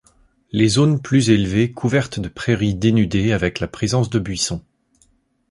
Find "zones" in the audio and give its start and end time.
0.67-0.99